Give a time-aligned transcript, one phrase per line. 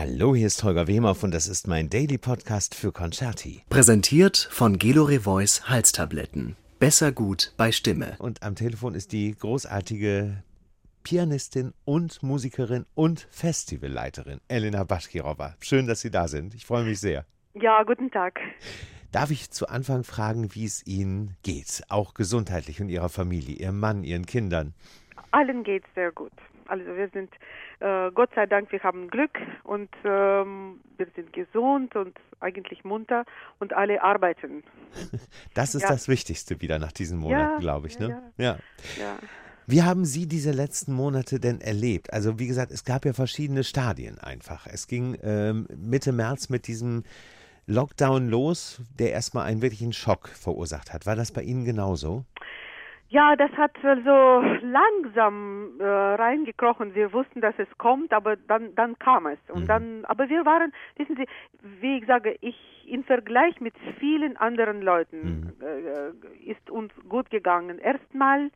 [0.00, 3.64] Hallo, hier ist Holger Wehmoff und das ist mein Daily Podcast für Concerti.
[3.68, 6.54] Präsentiert von Gelore Voice Halstabletten.
[6.78, 8.14] Besser gut bei Stimme.
[8.20, 10.44] Und am Telefon ist die großartige
[11.02, 15.56] Pianistin und Musikerin und Festivalleiterin Elena Baschkirova.
[15.58, 16.54] Schön, dass Sie da sind.
[16.54, 17.24] Ich freue mich sehr.
[17.54, 18.38] Ja, guten Tag.
[19.10, 23.80] Darf ich zu Anfang fragen, wie es Ihnen geht, auch gesundheitlich und Ihrer Familie, Ihrem
[23.80, 24.74] Mann, Ihren Kindern?
[25.30, 26.32] Allen geht es sehr gut.
[26.66, 27.32] Also wir sind,
[27.80, 33.24] äh, Gott sei Dank, wir haben Glück und ähm, wir sind gesund und eigentlich munter
[33.58, 34.62] und alle arbeiten.
[35.54, 35.88] Das ist Ja.
[35.88, 37.98] das Wichtigste wieder nach diesen Monaten, Ja, glaube ich.
[37.98, 38.22] ja, Ne?
[38.36, 38.58] Ja.
[38.98, 39.18] Ja.
[39.66, 42.12] Wie haben Sie diese letzten Monate denn erlebt?
[42.12, 44.66] Also wie gesagt, es gab ja verschiedene Stadien einfach.
[44.66, 47.02] Es ging ähm, Mitte März mit diesem
[47.66, 51.04] Lockdown los, der erstmal einen wirklichen Schock verursacht hat.
[51.04, 52.24] War das bei Ihnen genauso?
[52.40, 52.48] Ja,
[53.36, 56.94] das hat so langsam äh, reingekrochen.
[56.94, 59.38] Wir wussten, dass es kommt, aber dann, dann kam es.
[59.48, 59.66] Und Mhm.
[59.66, 61.26] dann, aber wir waren, wissen Sie,
[61.80, 65.66] wie ich sage, ich im Vergleich mit vielen anderen Leuten Mhm.
[65.66, 67.78] äh, ist uns gut gegangen.
[67.78, 68.50] Erstmal,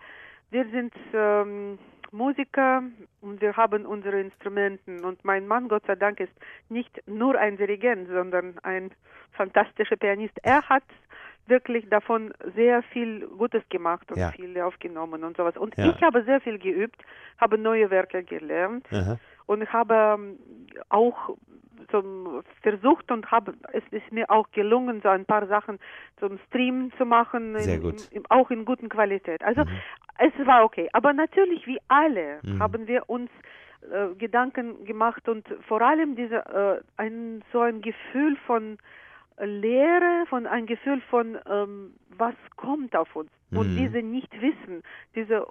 [0.50, 1.78] wir sind ähm,
[2.11, 2.83] Musiker
[3.22, 5.03] und wir haben unsere Instrumenten.
[5.03, 6.33] Und mein Mann, Gott sei Dank, ist
[6.69, 8.91] nicht nur ein Dirigent, sondern ein
[9.33, 10.39] fantastischer Pianist.
[10.42, 10.84] Er hat
[11.47, 14.31] wirklich davon sehr viel Gutes gemacht und Ja.
[14.31, 15.57] viel aufgenommen und sowas.
[15.57, 15.87] Und Ja.
[15.91, 17.03] ich habe sehr viel geübt,
[17.39, 19.19] habe neue Werke gelernt Aha.
[19.47, 20.39] und habe ähm,
[20.89, 21.37] auch
[21.91, 25.79] zum versucht und habe es ist mir auch gelungen, so ein paar Sachen
[26.21, 27.69] zum Stream zu machen, in.
[27.69, 29.43] In, in, auch in guten Qualität.
[29.43, 29.69] Also Mhm.
[30.19, 30.89] es war okay.
[30.93, 32.61] Aber natürlich, wie alle, Mhm.
[32.61, 33.31] haben wir uns
[33.91, 38.79] äh, Gedanken gemacht und vor allem diese äh, ein so ein Gefühl von
[39.38, 43.77] Leere, von ein Gefühl von ähm, was kommt auf uns und Mhm.
[43.77, 44.83] diese Nichtwissen,
[45.14, 45.47] diese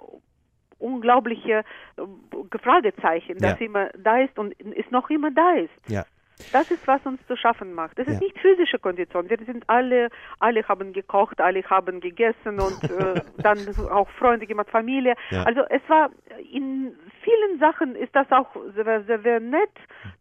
[0.78, 1.64] unglaubliche
[1.96, 3.66] äh, Fragezeichen, das Ja.
[3.66, 5.88] immer da ist und ist noch immer da ist.
[5.88, 6.04] Ja.
[6.50, 7.98] Das ist, was uns zu schaffen macht.
[7.98, 8.14] Das Ja.
[8.14, 9.30] ist nicht physische Kondition.
[9.30, 14.68] Wir sind alle, alle haben gekocht, alle haben gegessen und äh, dann auch Freunde gemacht,
[14.70, 15.14] Familie.
[15.30, 15.44] Ja.
[15.44, 16.10] Also es war
[16.52, 19.70] in vielen Sachen ist das auch sehr, sehr, nett,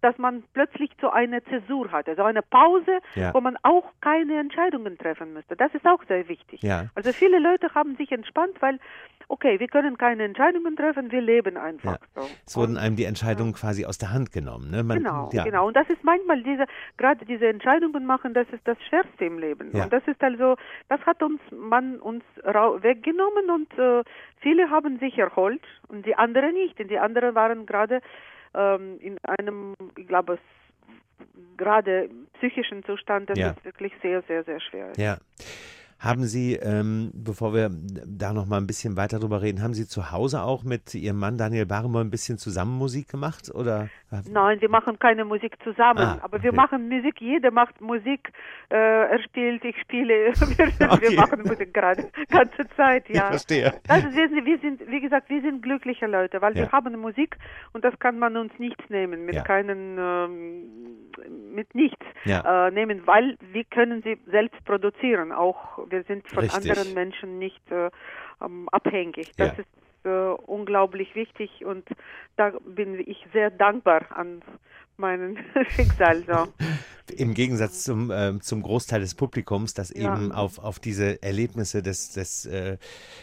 [0.02, 3.34] dass man plötzlich so eine Zäsur hatte, so eine Pause, Ja.
[3.34, 5.56] wo man auch keine Entscheidungen treffen müsste.
[5.56, 6.62] Das ist auch sehr wichtig.
[6.62, 6.86] Ja.
[6.96, 8.80] Also viele Leute haben sich entspannt, weil
[9.28, 12.22] okay, wir können keine Entscheidungen treffen, wir leben einfach Ja.
[12.22, 12.30] so.
[12.46, 14.70] Es wurden einem die Entscheidungen quasi aus der Hand genommen.
[14.72, 14.84] Ne?
[14.84, 15.46] Man, Genau, ja.
[15.46, 15.68] genau.
[15.68, 16.66] Und das ist manchmal diese,
[16.98, 19.70] gerade diese Entscheidungen machen, das ist das Schwerste im Leben.
[19.74, 19.86] Ja.
[19.86, 20.58] Und das ist also,
[20.90, 22.24] das hat uns man uns
[22.82, 24.04] weggenommen und äh,
[24.42, 26.80] viele haben sich erholt und die anderen nicht.
[26.80, 28.02] Und die anderen waren gerade
[28.54, 30.40] ähm, in einem, ich glaube,
[31.58, 33.52] gerade psychischen Zustand, das Ja.
[33.52, 34.92] ist wirklich sehr, sehr, sehr schwer.
[34.98, 35.18] Ja.
[36.04, 39.86] Haben Sie, ähm, bevor wir da noch mal ein bisschen weiter drüber reden, haben Sie
[39.88, 43.52] zu Hause auch mit Ihrem Mann Daniel Baremoll ein bisschen zusammen Musik gemacht?
[43.54, 43.88] Oder?
[44.28, 46.56] Nein, wir machen keine Musik zusammen, Ah, aber wir okay.
[46.58, 48.34] machen Musik, jeder macht Musik,
[48.70, 51.02] äh, er spielt, ich spiele, wir, Okay.
[51.02, 53.28] wir machen Musik gerade, ganze Zeit, Ich ja.
[53.28, 53.72] verstehe.
[53.88, 56.64] Also wir sind, wir sind, wie gesagt, wir sind glückliche Leute, weil Ja.
[56.64, 57.38] wir haben Musik
[57.74, 59.44] und das kann man uns nichts nehmen, mit Ja.
[59.44, 60.64] keinen, ähm,
[61.54, 62.68] mit nichts Ja.
[62.68, 65.32] äh, nehmen, weil wir können sie selbst produzieren.
[65.32, 66.72] Auch wir sind von Richtig.
[66.72, 67.90] anderen Menschen nicht äh,
[68.42, 69.32] ähm, abhängig.
[69.38, 69.64] Das Ja.
[69.64, 71.88] ist äh, unglaublich wichtig und
[72.38, 74.42] da bin ich sehr dankbar an
[75.02, 75.38] meinen
[75.76, 76.24] Schicksal.
[76.26, 76.48] So.
[77.18, 80.14] Im Gegensatz zum, ähm, zum Großteil des Publikums, das Ja.
[80.16, 82.78] eben auf, auf diese Erlebnisse des, des äh,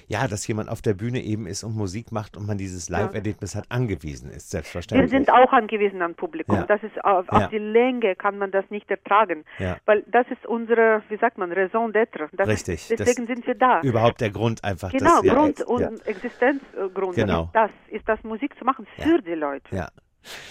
[0.09, 3.55] ja, dass jemand auf der Bühne eben ist und Musik macht und man dieses Live-Erlebnis
[3.55, 5.11] hat, angewiesen ist, Wir selbstverständlich.
[5.11, 6.57] sind auch angewiesen an Publikum.
[6.57, 6.67] Ja.
[6.67, 7.49] Das ist auf, auf Ja.
[7.49, 9.45] die Länge kann man das nicht ertragen,
[9.87, 12.29] weil das ist unsere, wie sagt man, Raison d'être.
[12.47, 12.91] Richtig.
[12.91, 13.81] Ist, deswegen sind wir da.
[13.81, 14.93] Überhaupt der Grund einfach.
[14.93, 17.45] Genau, dass, Grund und Existenzgrund Genau.
[17.45, 19.89] ist das, ist das Musik zu machen für die Leute, ja.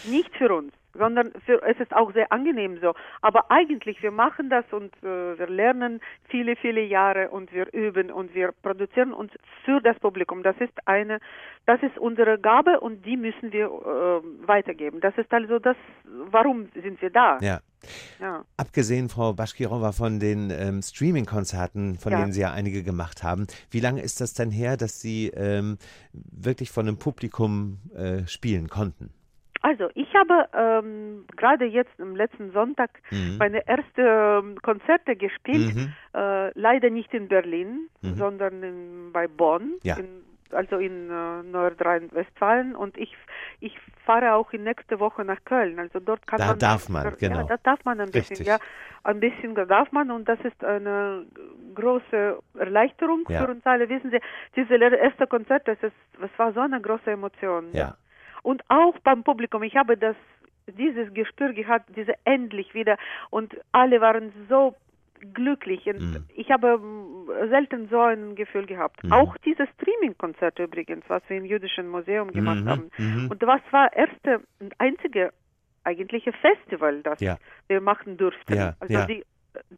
[0.10, 2.94] nicht für uns, sondern für, es ist auch sehr angenehm so.
[3.22, 8.12] Aber eigentlich, wir machen das und äh, wir lernen viele, viele Jahre und wir üben
[8.12, 9.32] und wir produzieren uns
[9.66, 10.44] für das Publikum.
[10.44, 11.20] Das ist eine,
[11.66, 15.00] das ist unsere Gabe und die müssen wir äh, weitergeben.
[15.02, 17.38] Das ist also das, warum sind wir da?
[17.42, 17.60] ja.
[18.20, 18.44] Ja.
[18.58, 22.20] Abgesehen, Frau Baschkirova, von den ähm, Streaming-Konzerten, von Ja.
[22.20, 25.78] denen Sie ja einige gemacht haben, wie lange ist das denn her, dass Sie ähm,
[26.12, 29.12] wirklich von einem Publikum äh, spielen konnten?
[29.62, 33.38] Also ich habe ähm, gerade jetzt am letzten Sonntag Mhm.
[33.40, 34.02] meine ersten
[34.54, 35.94] ähm, Konzerte gespielt, Mhm.
[36.14, 38.16] äh, leider nicht in Berlin, Mhm.
[38.16, 39.96] sondern in, bei Bonn, Ja.
[39.98, 43.16] in, also in äh, Nordrhein-Westfalen und ich
[43.60, 43.76] ich
[44.06, 47.40] fahre auch in nächste Woche nach Köln, also dort kann Da man darf man, genau.
[47.40, 48.48] ja, da darf man ein bisschen, Richtig.
[48.48, 48.58] ja,
[49.04, 51.26] ein bisschen darf man und das ist eine
[51.76, 53.44] große Erleichterung Ja.
[53.46, 53.90] für uns alle.
[53.90, 54.20] Wissen Sie,
[54.56, 57.66] diese erste Konzert, das ist, das war so eine große Emotion.
[57.74, 57.98] Ja.
[58.44, 59.64] Und auch beim Publikum.
[59.64, 60.16] Ich habe das
[60.68, 62.98] dieses Gespür gehabt, diese endlich wieder
[63.30, 64.76] und alle waren so
[65.34, 65.86] glücklich.
[65.86, 66.26] Mhm.
[66.36, 69.04] Ich habe mm, selten so ein Gefühl gehabt.
[69.04, 69.14] Mhm.
[69.14, 72.92] Auch dieses Streaming-Konzert übrigens, was wir im Jüdischen Museum gemacht Mhm, haben.
[72.98, 73.32] mhm.
[73.32, 75.32] Und das war erste und einzige
[75.86, 77.38] eigentliche Festival, das Ja.
[77.68, 78.54] wir machen durften.
[78.54, 79.06] Ja, also ja.
[79.06, 79.24] die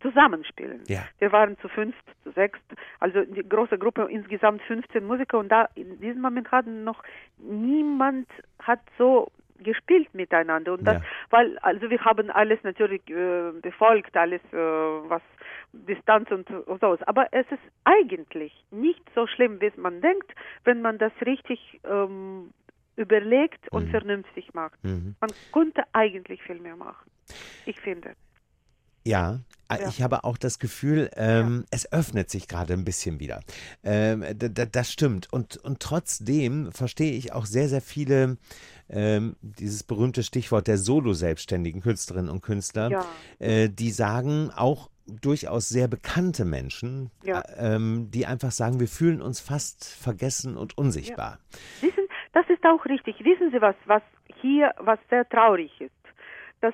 [0.02, 0.84] zusammenspielen.
[0.88, 1.04] Ja.
[1.20, 2.62] Wir waren zu fünft, zu sechst,
[3.00, 7.02] also die große Gruppe, insgesamt 15 Musiker und da in diesem Moment hatten noch
[7.38, 8.28] niemand
[8.62, 9.32] hat so
[9.62, 11.02] gespielt miteinander und das, Ja.
[11.32, 15.22] weil also wir haben alles natürlich äh, befolgt, alles äh, was
[15.74, 16.48] Distanz und,
[16.80, 16.98] so.
[17.06, 20.34] Aber es ist eigentlich nicht so schlimm, wie man denkt,
[20.64, 22.52] wenn man das richtig ähm,
[22.96, 23.92] überlegt und Mhm.
[23.92, 24.82] vernünftig macht.
[24.84, 25.16] Mhm.
[25.20, 27.10] Man könnte eigentlich viel mehr machen.
[27.66, 28.14] Ich finde.
[29.06, 29.88] Ja, äh, Ja.
[29.90, 33.42] ich habe auch das Gefühl, ähm, es öffnet sich gerade ein bisschen wieder.
[33.84, 35.32] Ähm, das stimmt.
[35.32, 38.38] Und, und trotzdem verstehe ich auch sehr, sehr viele,
[38.90, 43.06] ähm, dieses berühmte Stichwort der Solo-selbstständigen Künstlerinnen und Künstler, Ja.
[43.40, 47.40] äh, die sagen, auch durchaus sehr bekannte Menschen, Ja.
[47.42, 51.40] äh, ähm, die einfach sagen, wir fühlen uns fast vergessen und unsichtbar.
[51.82, 52.04] Wissen,
[52.34, 53.16] das ist auch richtig.
[53.24, 54.04] Wissen Sie was, was
[54.42, 55.92] hier, was sehr traurig ist,
[56.62, 56.74] dass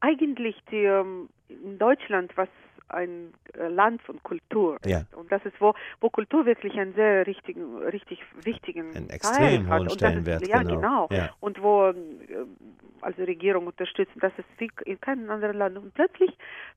[0.00, 2.48] eigentlich die, ähm, in Deutschland, was
[2.90, 5.00] ein äh, Land von Kultur Ja.
[5.00, 5.14] ist.
[5.14, 9.68] Und das ist, wo, wo Kultur wirklich einen sehr richtigen, richtig wichtigen Einen Teil extrem
[9.68, 9.80] hat.
[9.80, 10.76] hohen Stellenwert, ist, ja, genau.
[10.76, 11.08] genau.
[11.10, 11.28] Ja.
[11.40, 11.94] Und wo äh,
[13.02, 15.76] also Regierung unterstützt, das ist wie in keinem anderen Land.
[15.76, 16.30] Und plötzlich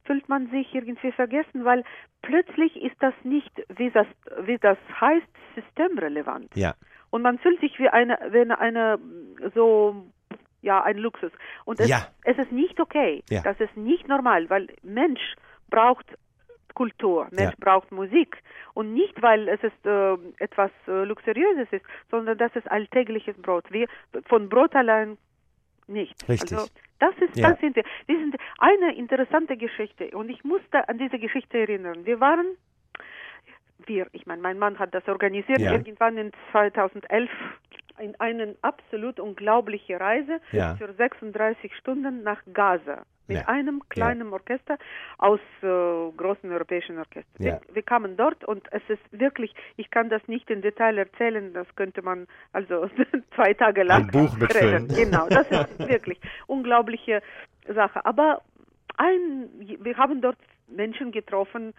[0.04, 1.84] fühlt man sich irgendwie vergessen, weil
[2.22, 4.08] plötzlich ist das nicht, wie das,
[4.42, 5.26] wie das heißt,
[5.56, 6.50] systemrelevant.
[6.56, 6.76] Ja,
[7.10, 9.00] Und man fühlt sich wie eine, wenn eine
[9.56, 10.06] so
[10.62, 11.32] ja ein Luxus.
[11.66, 12.08] Und es, Ja.
[12.24, 13.24] es ist nicht okay.
[13.30, 13.42] Ja.
[13.42, 15.36] Das ist nicht normal, weil Mensch
[15.70, 16.06] braucht
[16.74, 17.58] Kultur, Mensch Ja.
[17.60, 18.38] braucht Musik
[18.74, 23.66] und nicht weil es ist äh, etwas äh, luxuriöses ist, sondern das ist alltägliches Brot.
[23.72, 23.88] Wir
[24.28, 25.18] von Brot allein
[25.88, 26.16] nicht.
[26.30, 26.58] Richtig.
[26.58, 27.50] Also das ist, Ja.
[27.50, 27.84] das sind wir.
[28.08, 32.06] Wissen Sie, eine interessante Geschichte und ich musste an diese Geschichte erinnern.
[32.06, 32.46] Wir waren
[33.88, 35.72] wir, ich meine, mein Mann hat das organisiert, Ja.
[35.74, 37.30] irgendwann in 2011
[38.00, 40.76] in eine absolut unglaubliche Reise Ja.
[40.76, 43.48] für 36 Stunden nach Gaza mit Ja.
[43.48, 44.78] einem kleinen Orchester
[45.20, 45.68] aus äh,
[46.18, 47.46] großen europäischen Orchestern.
[47.46, 47.60] Ja.
[47.68, 51.54] Wir, wir kamen dort und es ist wirklich, ich kann das nicht in Detail erzählen,
[51.54, 52.90] das könnte man also
[53.36, 54.88] zwei Tage lang Ein Buch mitfüllen.
[54.88, 57.22] Genau, das ist wirklich unglaubliche
[57.68, 58.04] Sache.
[58.06, 58.42] Aber
[58.98, 59.50] ein,
[59.80, 60.38] wir haben dort
[60.68, 61.74] Menschen getroffen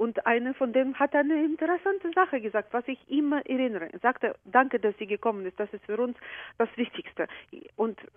[0.00, 3.92] und eine von denen hat eine interessante Sache gesagt, was ich immer erinnere.
[3.92, 6.16] Er sagte, danke, dass sie gekommen ist, das ist für uns
[6.56, 7.26] das Wichtigste.
[7.76, 8.08] Und äh,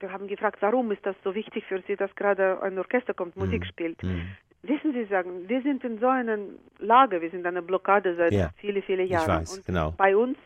[0.00, 3.36] wir haben gefragt, warum ist das so wichtig für sie, dass gerade ein Orchester kommt,
[3.36, 4.02] Musik spielt.
[4.02, 4.22] Mhm.
[4.62, 6.38] Wissen Sie, sagen, wir sind in so einer
[6.78, 8.48] Lage, wir sind in einer Blockade seit Ja.
[8.56, 9.40] viele, viele Ich Jahren.
[9.42, 9.90] weiß, und genau.
[9.98, 10.38] bei uns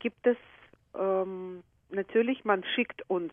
[0.00, 0.36] gibt es
[0.98, 3.32] ähm, natürlich, man schickt uns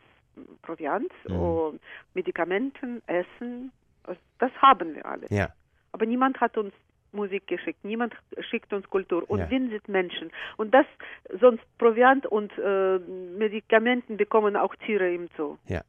[0.62, 1.80] Proviant, Mhm.
[2.14, 3.72] Medikamenten, Essen,
[4.04, 5.30] das- das haben wir alles.
[5.32, 5.48] ja,
[5.95, 6.74] Aber niemand hat uns
[7.13, 8.13] Musik geschickt, niemand
[8.50, 9.50] schickt uns Kultur und Ja.
[9.50, 10.30] wir sind Menschen.
[10.57, 10.86] Und das,
[11.39, 13.00] sonst Proviant und äh,
[13.38, 15.56] Medikamenten bekommen auch Tiere im Zoo.
[15.68, 15.81] ja.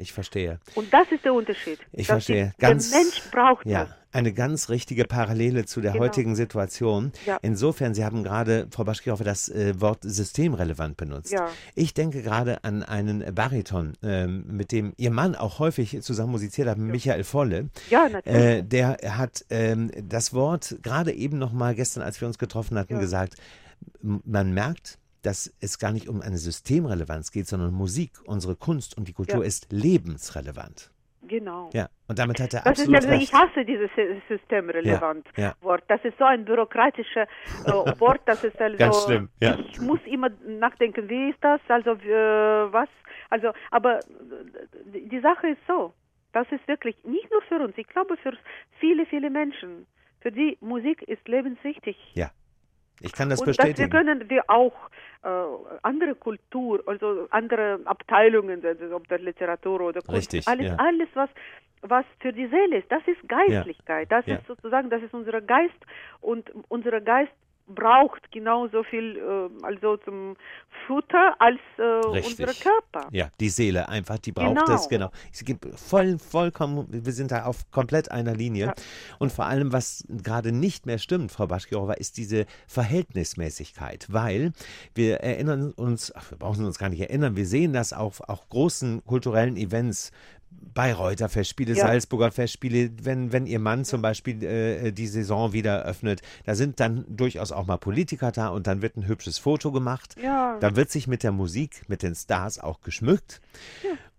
[0.00, 0.58] Ich verstehe.
[0.74, 1.78] Und das ist der Unterschied.
[1.92, 2.54] Ich Dass die- verstehe.
[2.58, 3.94] Ganz- der Mensch braucht Ja, das.
[4.12, 6.04] eine ganz richtige Parallele zu der Genau.
[6.04, 7.12] heutigen Situation.
[7.26, 7.38] Ja.
[7.42, 11.32] Insofern, Sie haben gerade, Frau Baschkirchhoff, das äh, Wort systemrelevant benutzt.
[11.32, 11.48] Ja.
[11.74, 16.66] Ich denke gerade an einen Bariton, ähm, mit dem Ihr Mann auch häufig zusammen musiziert
[16.68, 17.68] hat, Michael Volle.
[17.90, 18.38] Ja, natürlich.
[18.40, 22.78] Äh, der hat ähm, das Wort gerade eben noch mal gestern, als wir uns getroffen
[22.78, 23.00] hatten, Ja.
[23.00, 23.34] gesagt,
[24.02, 29.08] man merkt, dass es gar nicht um eine Systemrelevanz geht, sondern Musik, unsere Kunst und
[29.08, 29.46] die Kultur Ja.
[29.46, 30.90] ist lebensrelevant.
[31.28, 31.70] genau.
[31.72, 33.22] Ja, und damit hat er Das ist absolut also, recht.
[33.22, 35.54] ich hasse dieses Sy- systemrelevant Ja, ja.
[35.60, 35.84] Wort.
[35.86, 37.28] Das ist so ein bürokratisches
[37.66, 39.56] äh, Wort, das ist also Ganz schlimm, ja.
[39.58, 42.88] ich muss immer nachdenken, wie ist das, also äh, was,
[43.28, 44.02] also aber äh,
[44.92, 45.92] die die Sache ist so,
[46.32, 48.32] das ist wirklich nicht nur für uns, ich glaube für
[48.80, 49.86] viele, viele Menschen,
[50.20, 51.96] für die Musik ist lebenswichtig.
[52.14, 52.30] Ja,
[53.00, 53.90] ich kann das und das wir bestätigen.
[53.90, 54.74] können wir auch
[55.22, 55.28] äh,
[55.82, 60.76] andere Kultur, also andere Abteilungen, also ob das Literatur oder Kunst, Richtig, alles, ja.
[60.76, 61.30] alles was
[61.82, 64.36] was für die Seele ist, das ist Geistlichkeit, das Ja.
[64.36, 65.80] ist sozusagen, das ist unser Geist
[66.20, 67.32] und unser Geist
[67.74, 70.36] braucht genauso viel äh, also zum
[70.86, 72.46] Futter als äh, Richtig.
[72.46, 73.08] unser Körper.
[73.12, 74.74] Ja, die Seele einfach, die braucht Genau.
[74.74, 75.10] es, genau.
[75.32, 78.66] Es gibt voll, vollkommen, wir sind da auf komplett einer Linie.
[78.66, 78.74] Ja.
[79.18, 84.52] Und vor allem, was gerade nicht mehr stimmt, Frau Baschkirova, ist diese Verhältnismäßigkeit, weil
[84.94, 88.48] wir erinnern uns, ach, wir brauchen uns gar nicht erinnern, wir sehen das auf auch
[88.48, 90.12] großen kulturellen Events,
[90.50, 91.86] Bayreuther Festspiele, Ja.
[91.86, 96.80] Salzburger Festspiele, wenn, wenn Ihr Mann zum Beispiel äh, die Saison wieder öffnet, da sind
[96.80, 100.14] dann durchaus auch mal Politiker da und dann wird ein hübsches Foto gemacht.
[100.22, 100.58] Ja.
[100.60, 103.40] Da wird sich mit der Musik, mit den Stars auch geschmückt.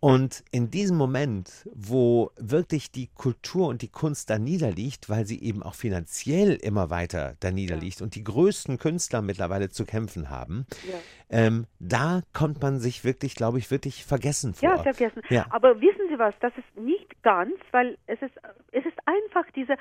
[0.01, 5.39] Und in diesem Moment, wo wirklich die Kultur und die Kunst da niederliegt, weil sie
[5.43, 8.03] eben auch finanziell immer weiter da niederliegt ja.
[8.03, 10.97] und die größten Künstler mittlerweile zu kämpfen haben, ja.
[11.29, 14.67] ähm, da kommt man sich wirklich, glaube ich, wirklich vergessen vor.
[14.67, 15.21] Ja, vergessen.
[15.29, 15.45] Ja.
[15.51, 18.33] Aber wissen Sie was, das ist nicht ganz, weil es ist,
[18.71, 19.75] es ist einfach diese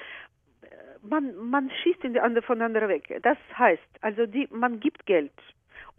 [1.02, 3.20] man, man schießt in die andere, voneinander weg.
[3.22, 5.32] Das heißt, also die, man gibt Geld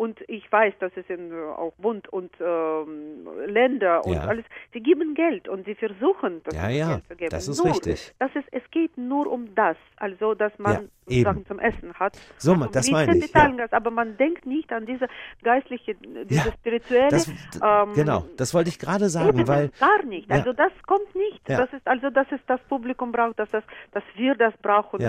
[0.01, 4.21] und ich weiß, dass es in äh, auch Bund und ähm, Länder und ja.
[4.21, 7.29] alles, sie geben Geld und sie versuchen, das ja, ja, Geld zu geben.
[7.29, 8.11] Das ist nur, richtig.
[8.17, 12.17] Das ist, es geht nur um das, also dass man ja, Sachen zum Essen hat.
[12.39, 13.31] So, also, das meine ich.
[13.31, 13.47] Ja.
[13.51, 15.05] Das, aber man denkt nicht an diese
[15.43, 17.09] geistliche, diese ja, spirituelle.
[17.09, 20.31] Das, ähm, genau, das wollte ich gerade sagen, eben, weil gar nicht.
[20.31, 21.41] Also das kommt nicht.
[21.47, 24.99] Das ist also, dass es das Publikum braucht, dass das, dass wir das brauchen.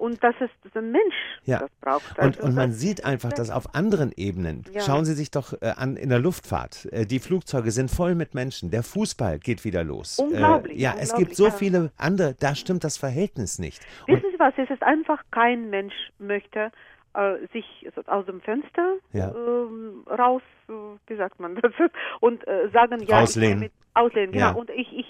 [0.00, 1.14] Ja und dass es ein Mensch
[1.44, 1.60] ja.
[1.60, 2.18] das braucht.
[2.18, 4.80] Also und, und man sieht einfach, dass auf anderen Ebenen, ja.
[4.80, 8.34] schauen Sie sich doch äh, an in der Luftfahrt, äh, die Flugzeuge sind voll mit
[8.34, 10.18] Menschen, der Fußball geht wieder los.
[10.18, 10.78] Unglaublich.
[10.78, 11.50] Äh, ja, unglaublich, es gibt so ja.
[11.50, 13.80] viele andere, da stimmt das Verhältnis nicht.
[14.06, 16.72] Wissen Sie was, es ist einfach, kein Mensch möchte
[17.14, 17.64] äh, sich
[18.06, 20.72] aus dem Fenster ähm, raus, äh,
[21.08, 21.72] wie sagt man das,
[22.20, 23.60] und äh, sagen, ja, auslehnen.
[23.60, 24.58] Mit, auslehnen, genau.
[24.58, 25.06] Und ich, ich,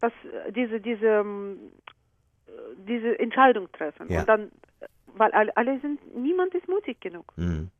[0.00, 0.12] das,
[0.54, 1.58] diese, diese ähm,
[2.86, 4.10] diese Entscheidung treffen.
[4.10, 4.20] Ja.
[4.20, 4.52] Und dann,
[5.14, 7.32] weil alle, alle, sind, niemand ist mutig genug.
[7.36, 7.70] Mhm.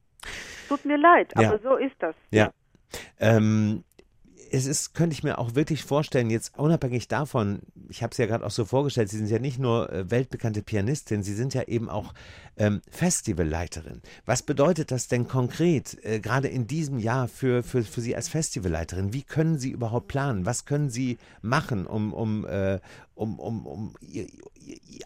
[0.69, 1.49] Tut mir leid, ja.
[1.49, 2.14] aber so ist das.
[2.31, 2.52] Ja.
[3.21, 3.85] Ähm,
[4.52, 8.26] es ist, könnte ich mir auch wirklich vorstellen, jetzt unabhängig davon, ich habe es ja
[8.26, 11.62] gerade auch so vorgestellt, Sie sind ja nicht nur äh, weltbekannte Pianistin, Sie sind ja
[11.62, 12.12] eben auch
[12.59, 14.02] ähm, Festivalleiterin.
[14.26, 18.28] Was bedeutet das denn konkret, äh, gerade in diesem Jahr für, für, für Sie als
[18.28, 19.14] Festivalleiterin?
[19.14, 20.44] Wie können Sie überhaupt planen?
[20.44, 22.78] Was können Sie machen, um, um, äh,
[23.14, 23.94] um, um, um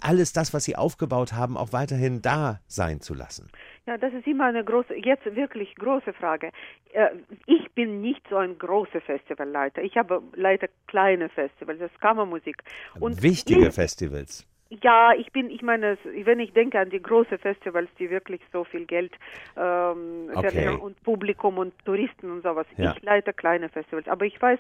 [0.01, 3.49] alles das, was Sie aufgebaut haben, auch weiterhin da sein zu lassen?
[3.87, 6.51] Ja, das ist immer eine große, jetzt wirklich große Frage.
[6.93, 7.11] Äh,
[7.47, 9.83] ich bin nicht so ein großer Festivalleiter.
[9.83, 12.57] Ich habe leider kleine Festivals, das ist Kammermusik.
[12.99, 14.45] Und Wichtige ich, Festivals.
[14.83, 18.65] Ja, ich bin, ich meine, wenn ich denke an die großen Festivals, die wirklich so
[18.65, 19.13] viel Geld
[19.57, 20.71] ähm, okay.
[20.71, 22.67] und Publikum und Touristen und sowas.
[22.77, 22.93] Ja.
[22.97, 24.59] Ich leite kleine Festivals, aber ich weiß,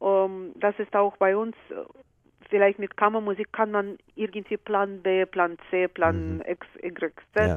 [0.00, 1.56] ähm, das ist auch bei uns
[2.48, 6.42] vielleicht mit Kammermusik kann man irgendwie Plan B, Plan C, Plan mhm.
[6.46, 7.56] X, Y, Z ja.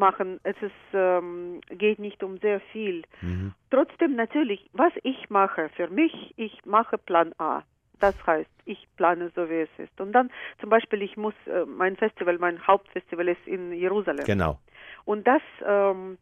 [0.00, 0.40] Machen.
[0.42, 3.04] Es ist, ähm, geht nicht um sehr viel.
[3.20, 3.54] Mhm.
[3.70, 7.62] Trotzdem natürlich, was ich mache für mich, ich mache Plan A.
[8.00, 10.00] Das heißt, ich plane so, wie es ist.
[10.00, 14.24] Und dann zum Beispiel, ich muss, äh, mein Festival, mein Hauptfestival ist in Jerusalem.
[14.24, 14.58] Genau.
[15.04, 16.18] Und das ähm,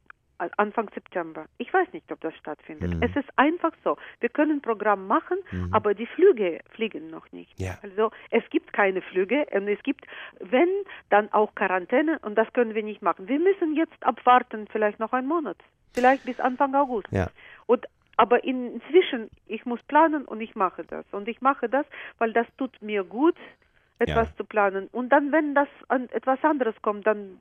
[0.57, 1.47] Anfang September.
[1.59, 2.95] Ich weiß nicht, ob das stattfindet.
[2.95, 3.02] Mhm.
[3.02, 3.97] Es ist einfach so.
[4.21, 5.73] Wir können ein Programm machen, mhm.
[5.73, 7.59] aber die Flüge fliegen noch nicht.
[7.59, 7.78] Ja.
[7.83, 10.07] Also es gibt keine Flüge und es gibt,
[10.40, 10.68] wenn,
[11.11, 13.28] dann auch Quarantäne und das können wir nicht machen.
[13.28, 15.57] Wir müssen jetzt abwarten, vielleicht noch einen Monat,
[15.92, 17.09] vielleicht bis Anfang August.
[17.11, 17.28] Ja.
[17.66, 21.07] Und aber inzwischen, ich muss planen und ich mache das.
[21.12, 21.87] Und ich mache das,
[22.18, 23.37] weil das tut mir gut,
[24.00, 24.37] etwas ja.
[24.37, 24.88] zu planen.
[24.90, 27.38] Und dann, wenn das an etwas anderes kommt, dann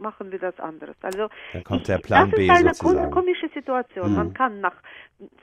[0.00, 0.96] machen wir das anderes.
[1.02, 3.10] Also dann kommt ich, der Plan das B ist eine sozusagen.
[3.10, 4.10] komische Situation.
[4.10, 4.16] Mhm.
[4.16, 4.76] Man kann nach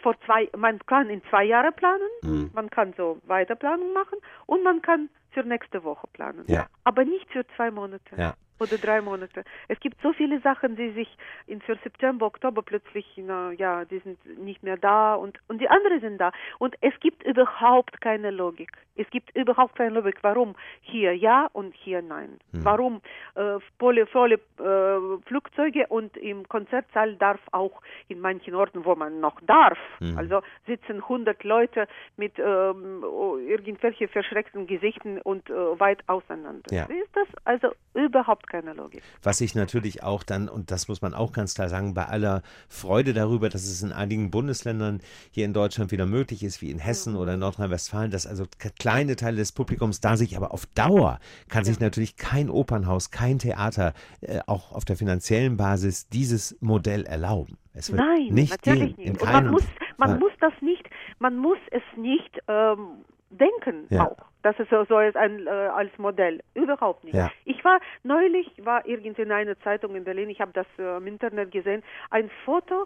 [0.02, 2.52] vor zwei, man kann in zwei Jahre planen, mhm.
[2.54, 6.44] man kann so Weiterplanung machen und man kann für nächste Woche planen.
[6.48, 6.68] Ja.
[6.84, 8.16] Aber nicht für zwei Monate.
[8.18, 9.44] Ja oder drei Monate.
[9.68, 11.08] Es gibt so viele Sachen, die sich
[11.48, 15.70] in für September, Oktober plötzlich, na, ja, die sind nicht mehr da und, und die
[15.70, 16.32] anderen sind da.
[16.60, 18.72] Und es gibt überhaupt keine Logik.
[18.96, 20.18] Es gibt überhaupt keine Logik.
[20.22, 22.40] Warum hier ja und hier nein?
[22.52, 22.64] Hm.
[22.64, 23.02] Warum
[23.36, 29.20] äh, volle, volle äh, Flugzeuge und im Konzertsaal darf auch in manchen Orten, wo man
[29.20, 30.18] noch darf, hm.
[30.18, 33.04] also sitzen 100 Leute mit ähm,
[33.48, 36.72] irgendwelche verschreckten Gesichten und äh, weit auseinander.
[36.72, 36.84] Ja.
[36.84, 39.02] Ist das also überhaupt keine Logik.
[39.22, 42.42] Was ich natürlich auch dann, und das muss man auch ganz klar sagen, bei aller
[42.68, 46.80] Freude darüber, dass es in einigen Bundesländern hier in Deutschland wieder möglich ist, wie in
[46.80, 47.20] Hessen ja.
[47.20, 48.46] oder Nordrhein-Westfalen, dass also
[48.78, 51.20] kleine Teile des Publikums da sich aber auf Dauer
[51.50, 57.06] kann sich natürlich kein Opernhaus, kein Theater, äh, auch auf der finanziellen Basis dieses Modell
[57.06, 57.58] erlauben.
[57.74, 59.26] Es wird Nein, nicht natürlich gehen, nicht.
[59.26, 59.64] man muss,
[59.98, 60.84] man muss das nicht,
[61.20, 63.04] man muss es nicht ähm,
[63.38, 64.08] denken ja.
[64.08, 64.18] auch.
[64.42, 66.42] Das ist so, als, ein, äh, als Modell.
[66.54, 67.16] Überhaupt nicht.
[67.16, 67.32] Ja.
[67.46, 71.08] Ich war neulich, war irgendwie in einer Zeitung in Berlin, ich habe das äh, im
[71.08, 72.84] Internet gesehen, ein Foto,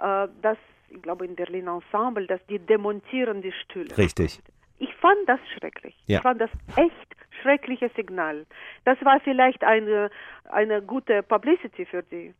[0.00, 3.96] äh, das, ich glaube in Berlin Ensemble, dass die demontieren die Stühle.
[3.96, 4.40] Richtig.
[4.78, 5.96] Ich fand das schrecklich.
[6.06, 6.18] Ja.
[6.18, 8.46] Ich fand das echt schreckliches Signal.
[8.84, 10.10] Das war vielleicht eine,
[10.44, 12.34] eine gute Publicity für die,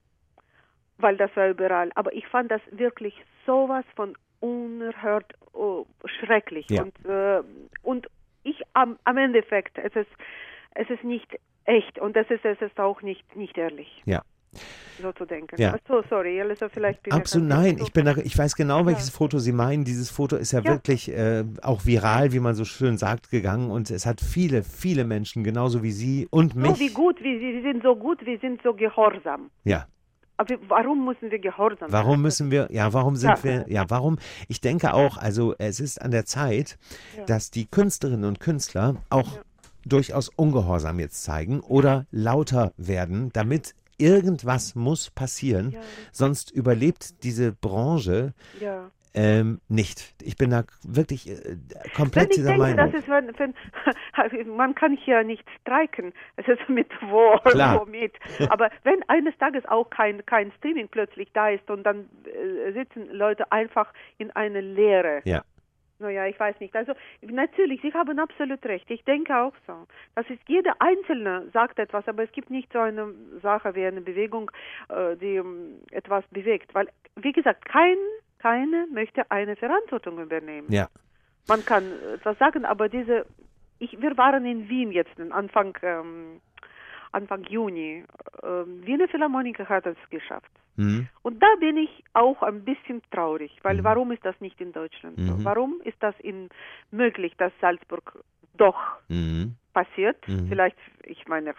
[0.99, 1.91] weil das war überall.
[1.95, 3.15] Aber ich fand das wirklich
[3.47, 5.87] sowas von unerhört oh,
[6.21, 6.67] schrecklich.
[6.71, 6.83] Ja.
[6.83, 7.43] Und, äh,
[7.83, 8.07] und
[8.45, 10.11] ich am, am Endeffekt, es ist,
[10.75, 11.29] es ist nicht
[11.65, 14.03] echt und das ist, es ist auch nicht, nicht ehrlich.
[14.07, 14.23] Ja.
[15.03, 15.61] so zu denken.
[15.61, 15.75] Ja.
[15.77, 18.87] Ach So, sorry, also vielleicht bin Absolut, nein, so- ich bin da, ich weiß genau,
[18.87, 19.13] welches Ja.
[19.19, 19.85] Foto Sie meinen.
[19.85, 20.71] Dieses Foto ist ja, Ja.
[20.71, 25.05] wirklich äh, auch viral, wie man so schön sagt, gegangen und es hat viele, viele
[25.05, 26.71] Menschen, genauso wie Sie und mich.
[26.71, 29.51] So wie gut, wie, wir sind so gut, wir sind so gehorsam.
[29.65, 29.87] Ja,
[30.39, 31.93] Aber warum müssen wir gehorsam sein?
[31.93, 33.45] warum müssen wir, ja, warum sind Ja.
[33.45, 34.19] wir, ja, warum,
[34.49, 36.79] ich denke auch, also es ist an der Zeit,
[37.17, 37.25] Ja.
[37.27, 39.43] dass die Künstlerinnen und Künstler auch Ja.
[39.85, 45.75] durchaus Ungehorsam jetzt zeigen oder lauter werden, damit irgendwas muss passieren,
[46.13, 48.91] sonst überlebt diese Branche Ja.
[49.15, 50.15] Ähm, nicht.
[50.23, 51.57] Ich bin da wirklich äh,
[51.95, 52.77] komplett dieser denke, Meinung.
[52.77, 57.81] das ist, wenn, wenn, man kann hier nicht streiken, es ist mit wo, Klar.
[57.81, 58.15] womit.
[58.51, 63.11] Aber wenn eines Tages auch kein, kein Streaming plötzlich da ist und dann äh, sitzen
[63.11, 65.23] Leute einfach in einer Leere.
[65.25, 65.43] Ja.
[66.01, 66.77] Naja, ich weiß nicht.
[66.77, 68.89] Also natürlich, Sie haben absolut recht.
[68.91, 69.87] Ich denke auch so.
[70.15, 73.13] Das ist jeder Einzelne sagt etwas, aber es gibt nicht so eine
[73.43, 74.51] Sache wie eine Bewegung,
[74.89, 76.73] äh, die ähm, etwas bewegt.
[76.75, 77.97] Weil, wie gesagt, kein,
[78.39, 80.71] keine möchte eine Verantwortung übernehmen.
[80.71, 80.89] Ja.
[81.47, 83.27] Man kann etwas sagen, aber diese,
[83.79, 86.41] ich, wir waren in Wien jetzt Anfang, ähm,
[87.13, 88.05] Anfang Juni.
[88.43, 90.51] Ähm, Wiener Philharmoniker hat es geschafft.
[90.77, 91.09] Mhm.
[91.23, 95.19] Und da bin ich auch ein bisschen traurig, weil warum ist das nicht in Deutschland
[95.19, 95.35] so?
[95.35, 95.45] Mhm.
[95.45, 96.49] Warum ist das in,
[96.91, 98.23] möglich, dass Salzburg
[98.57, 98.79] doch
[99.09, 99.57] Mhm.
[99.73, 100.27] passiert?
[100.29, 100.49] Mhm.
[100.49, 101.55] Vielleicht, ich meine,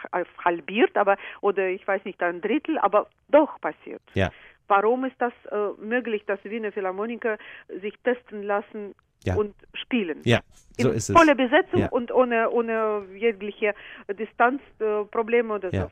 [0.46, 4.02] halbiert, aber, oder ich weiß nicht, ein Drittel, aber doch passiert.
[4.14, 4.32] Ja.
[4.70, 7.38] Warum ist das äh, möglich, dass Wiener Philharmoniker
[7.82, 8.96] sich testen lassen
[9.26, 9.36] Ja.
[9.36, 10.22] und spielen?
[10.24, 10.40] Ja,
[10.78, 11.16] so in ist es.
[11.18, 11.90] voller Besetzung Ja.
[11.90, 13.74] und ohne, ohne jegliche
[14.08, 15.82] Distanzprobleme äh, oder Ja.
[15.84, 15.90] so.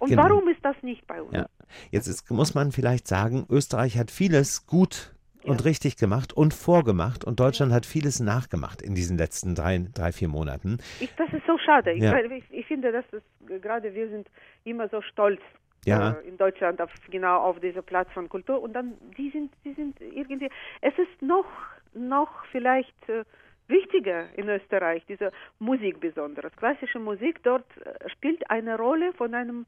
[0.00, 0.24] Und Genau.
[0.24, 1.32] warum ist das nicht bei uns?
[1.34, 1.46] Ja.
[1.90, 5.64] Jetzt ist, muss man vielleicht sagen, Österreich hat vieles gut und Ja.
[5.66, 10.28] richtig gemacht und vorgemacht und Deutschland hat vieles nachgemacht in diesen letzten drei, drei vier
[10.28, 10.78] Monaten.
[11.00, 11.92] Ich, das ist so schade.
[11.92, 12.18] Ich, Ja.
[12.18, 13.22] ich, ich finde, dass es
[13.62, 14.28] gerade wir sind
[14.64, 15.40] immer so stolz
[15.86, 16.10] Ja.
[16.12, 19.72] äh, in Deutschland auf genau auf diese Platz von Kultur und dann die sind die
[19.74, 20.50] sind irgendwie
[20.80, 21.46] es ist noch
[21.94, 23.24] noch vielleicht äh,
[23.68, 29.66] wichtiger in Österreich diese Musik besonders klassische Musik dort äh, spielt eine Rolle von einem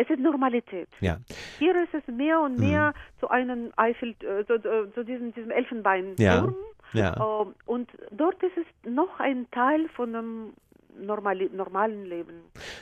[0.00, 0.88] es ist Normalität.
[1.00, 1.16] Ja,
[1.58, 3.18] Hier ist es mehr und mehr Mhm.
[3.18, 6.54] zu einem Eiffel, äh, zu, zu, zu diesem, diesem Elfenbeinturm.
[6.92, 7.42] Ja, ja.
[7.42, 10.52] Ähm, und dort ist es noch ein Teil von einem
[11.00, 12.34] normali normalen Leben.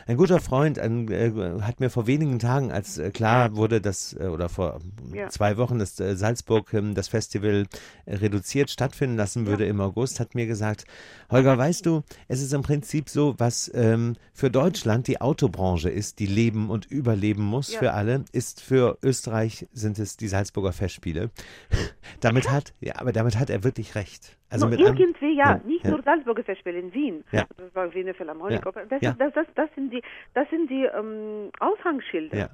[0.07, 4.13] Ein guter Freund ein, äh, hat mir vor wenigen Tagen, als äh, klar wurde, dass,
[4.15, 4.79] äh, oder vor
[5.13, 5.29] Ja.
[5.29, 7.67] zwei Wochen, dass äh, Salzburg ähm, das Festival
[8.07, 10.85] äh, reduziert stattfinden lassen würde im August, hat mir gesagt,
[11.31, 16.19] Holger, weißt du, es ist im Prinzip so, was ähm, für Deutschland die Autobranche ist,
[16.19, 17.79] die leben und überleben muss Ja.
[17.81, 21.31] für alle, ist für Österreich sind es die Salzburger Festspiele.
[22.21, 24.37] damit hat, ja, aber damit hat er wirklich recht.
[24.49, 25.91] Also nur irgendwie, ja, ja, nicht ja.
[25.91, 27.25] nur Salzburger Festspiel in Wien.
[27.33, 27.47] Ja.
[27.57, 28.73] Das war Wiener Philharmoniker.
[28.75, 28.85] Ja.
[28.89, 29.13] Das, Ja.
[29.19, 30.03] das, das, das sind die,
[30.35, 32.37] das sind die ähm, Aushangschilder.
[32.37, 32.49] Ja.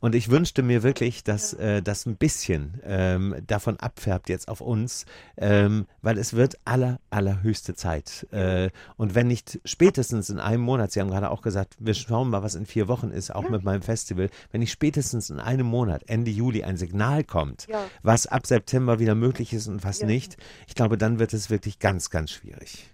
[0.00, 4.60] Und ich wünschte mir wirklich, dass äh, das ein bisschen ähm, davon abfärbt jetzt auf
[4.62, 5.04] uns,
[5.36, 8.26] ähm, weil es wird aller, allerhöchste Zeit.
[8.30, 12.30] Äh, und wenn nicht spätestens in einem Monat, Sie haben gerade auch gesagt, wir schauen
[12.30, 15.66] mal, was in vier Wochen ist, auch mit meinem Festival, wenn nicht spätestens in einem
[15.66, 17.66] Monat, Ende Juli, ein Signal kommt,
[18.02, 20.36] was ab September wieder möglich ist und was nicht,
[20.68, 22.90] ich glaube, dann wird es wirklich ganz, ganz schwierig.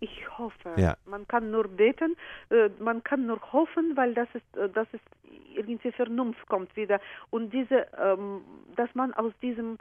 [0.00, 0.74] Ich hoffe.
[0.76, 0.96] Ja.
[1.04, 2.16] Man kann nur beten,
[2.50, 5.04] äh, man kann nur hoffen, weil das ist, äh, das ist
[5.54, 7.00] irgendwie Vernunft kommt wieder
[7.30, 8.42] und diese, ähm,
[8.74, 9.78] dass man aus diesem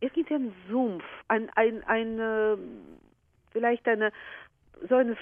[0.00, 2.56] irgendwie ein Sumpf, ein, ein, ein äh,
[3.52, 4.12] vielleicht eine
[4.88, 5.16] so eine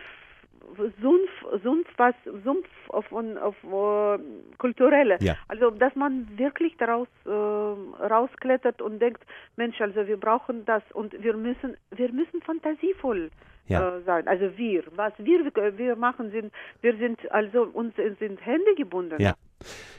[1.00, 4.18] Sumpf, Sumpf, was Sumpf auf, von- auf äh,
[4.58, 5.18] kulturelle.
[5.20, 5.36] Ja.
[5.48, 9.22] Also dass man wirklich daraus äh, rausklettert und denkt,
[9.56, 13.30] Mensch, also wir brauchen das und wir müssen, wir müssen fantasievoll
[13.68, 13.96] Ja.
[13.98, 14.26] äh, sein.
[14.28, 15.44] Also wir, was wir
[15.78, 19.20] wir machen sind, wir sind also uns sind Hände gebunden.
[19.20, 19.34] Ja,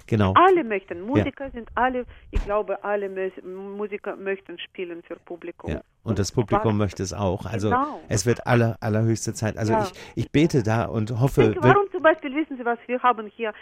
[0.08, 0.34] genau.
[0.36, 3.10] Alle möchten, Musiker sind alle, ich glaube, alle
[3.44, 5.72] Musiker möchten spielen für Publikum.
[5.72, 5.82] Ja.
[6.04, 7.46] Und das Publikum möchte es auch.
[7.46, 8.00] Also Genau.
[8.10, 9.58] es wird aller, allerhöchste Zeit.
[9.58, 9.84] Also Ja.
[9.84, 9.94] ich,
[10.26, 11.42] ich bete da und hoffe.
[11.42, 13.54] denke, warum zum Beispiel, wissen Sie was, wir haben hier,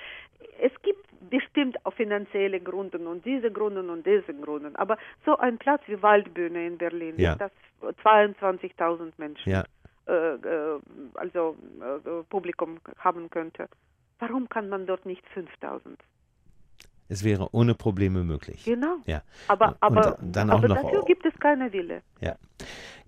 [0.60, 5.58] es gibt bestimmt auch finanzielle Gründe und diese Gründe und diese Gründe, aber so ein
[5.60, 7.36] Platz wie Waldbühne in Berlin, Ja.
[7.36, 7.52] das
[8.04, 9.64] 22.000 Menschen, Ja,
[10.08, 10.80] äh, äh,
[11.16, 13.68] also äh, Publikum haben könnte.
[14.22, 16.00] Warum kann man dort nicht 5000?
[17.12, 18.64] es wäre ohne Probleme möglich.
[18.64, 18.96] Genau.
[19.06, 19.22] Ja.
[19.50, 22.04] Aber, aber, dann auch aber dafür gibt es keine Wille.
[22.22, 22.38] Ja,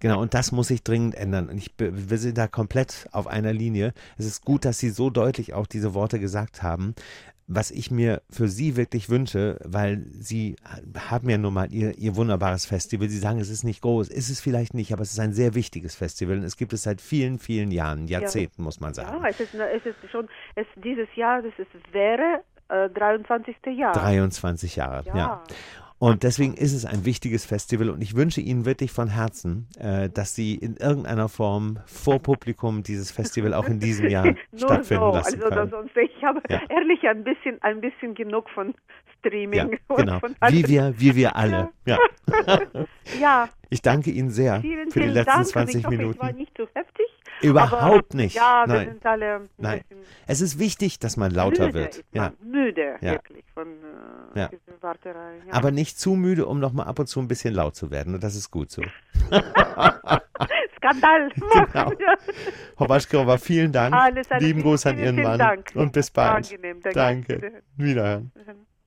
[0.02, 0.21] genau.
[0.21, 1.47] Und das muss sich dringend ändern.
[1.47, 3.93] Und ich, wir sind da komplett auf einer Linie.
[4.17, 6.95] Es ist gut, dass Sie so deutlich auch diese Worte gesagt haben.
[7.47, 10.56] Was ich mir für Sie wirklich wünsche, weil Sie
[11.10, 13.10] haben ja nun mal Ihr, Ihr wunderbares Festival.
[13.10, 14.10] Sie sagen, es ist nicht groß.
[14.10, 16.38] Ist es vielleicht nicht, aber es ist ein sehr wichtiges Festival.
[16.38, 19.21] Und es gibt es seit vielen, vielen Jahren, Jahrzehnten, muss man sagen.
[19.21, 23.56] Ja, es ist, es ist schon, es, dieses Jahr, das ist, wäre äh, 23.
[23.77, 23.93] Jahr.
[23.93, 25.15] 23 Jahre, ja.
[25.15, 25.43] ja.
[26.03, 30.09] Und deswegen ist es ein wichtiges Festival und ich wünsche Ihnen wirklich von Herzen, äh,
[30.09, 35.13] dass Sie in irgendeiner Form vor Publikum dieses Festival auch in diesem Jahr stattfinden so,
[35.13, 35.69] lassen also, können.
[35.69, 36.59] Sonst, ich habe ja.
[36.67, 38.73] ehrlich ein bisschen, ein bisschen genug von
[39.19, 39.79] Streaming.
[39.89, 41.69] Ja, genau, wie wir, wie wir alle.
[41.85, 41.97] Ja.
[43.21, 43.47] ja.
[43.69, 45.47] Ich danke Ihnen sehr vielen, für die letzten Dank.
[45.47, 46.17] 20 ich hoffe, Minuten.
[46.17, 47.02] Ich war nicht zu heftig.
[47.41, 48.36] Überhaupt aber, nicht.
[48.36, 48.88] Ja, wir Nein.
[48.89, 49.50] sind alle.
[49.58, 49.82] Nein.
[50.28, 52.04] Es ist wichtig, dass man lauter müde wird.
[52.12, 52.34] Ja.
[52.41, 53.13] Müde, ja.
[53.13, 53.67] wirklich, von
[54.36, 54.50] äh, ja.
[54.82, 55.38] Warterei.
[55.48, 55.54] Ja.
[55.54, 58.13] Aber nicht zu müde, um noch mal ab und zu ein bisschen laut zu werden.
[58.13, 58.82] Und das ist gut so.
[60.78, 61.30] Skandal.
[61.72, 61.91] genau.
[62.78, 63.96] Frau Waschkauer, vielen Dank.
[63.96, 65.39] Alles, alles Lieben Gruß an Ihren Mann.
[65.39, 65.72] Dank.
[65.76, 66.52] Und bis bald.
[66.52, 67.39] Angenehm, danke.
[67.39, 67.63] danke.
[67.78, 68.32] Wiederhören.